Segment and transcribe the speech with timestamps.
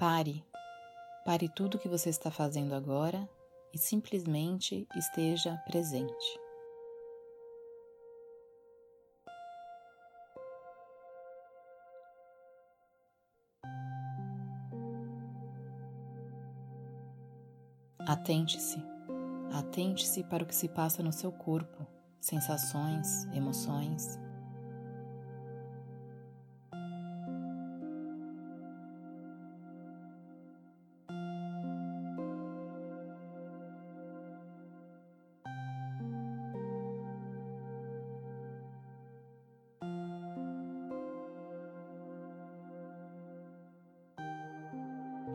[0.00, 0.42] Pare,
[1.26, 3.28] pare tudo o que você está fazendo agora
[3.70, 6.40] e simplesmente esteja presente.
[17.98, 18.82] Atente-se,
[19.52, 21.86] atente-se para o que se passa no seu corpo,
[22.18, 24.18] sensações, emoções.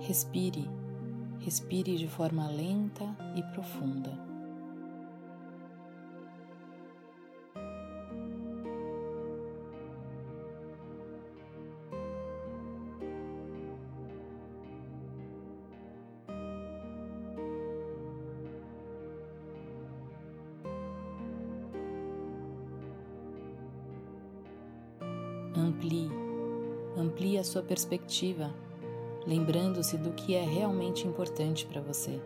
[0.07, 0.63] Respire,
[1.39, 4.11] respire de forma lenta e profunda.
[25.55, 26.07] Amplie,
[26.95, 28.53] amplie a sua perspectiva
[29.25, 32.21] lembrando-se do que é realmente importante para você.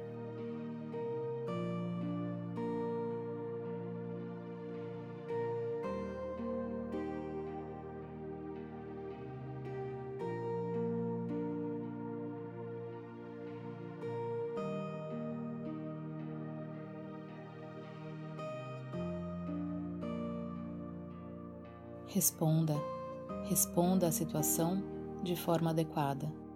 [22.07, 22.75] Responda,
[23.45, 24.83] responda à situação
[25.23, 26.48] de forma adequada.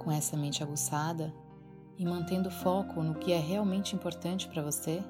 [0.00, 1.32] Com essa mente aguçada
[1.96, 5.02] e mantendo foco no que é realmente importante para você,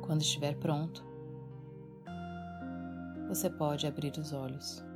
[0.00, 1.04] quando estiver pronto,
[3.28, 4.87] você pode abrir os olhos.